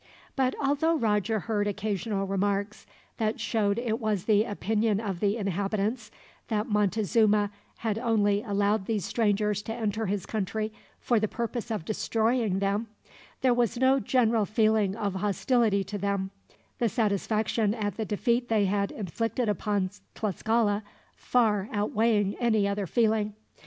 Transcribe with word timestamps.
But 0.35 0.55
although 0.59 0.95
Roger 0.97 1.41
heard 1.41 1.67
occasional 1.67 2.25
remarks 2.25 2.87
that 3.17 3.39
showed 3.39 3.77
it 3.77 3.99
was 3.99 4.23
the 4.25 4.45
opinion 4.45 4.99
of 4.99 5.19
the 5.19 5.37
inhabitants 5.37 6.09
that 6.47 6.65
Montezuma 6.65 7.51
had 7.77 7.99
only 7.99 8.41
allowed 8.41 8.87
these 8.87 9.05
strangers 9.05 9.61
to 9.61 9.73
enter 9.75 10.07
his 10.07 10.25
country 10.25 10.73
for 10.99 11.19
the 11.19 11.27
purpose 11.27 11.69
of 11.69 11.85
destroying 11.85 12.57
them, 12.57 12.87
there 13.41 13.53
was 13.53 13.77
no 13.77 13.99
general 13.99 14.45
feeling 14.47 14.95
of 14.95 15.13
hostility 15.13 15.83
to 15.83 15.99
them 15.99 16.31
the 16.79 16.89
satisfaction 16.89 17.75
at 17.75 17.97
the 17.97 18.05
defeat 18.05 18.49
they 18.49 18.65
had 18.65 18.91
inflicted 18.91 19.47
upon 19.47 19.91
Tlascala 20.15 20.81
far 21.15 21.69
outweighing 21.71 22.35
any 22.39 22.67
other 22.67 22.87
feeling. 22.87 23.35